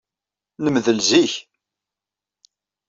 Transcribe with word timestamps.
Nmeddel 0.63 0.99
zik. 1.09 1.33